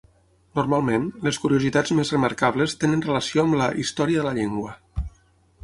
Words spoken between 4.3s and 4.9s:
la llengua".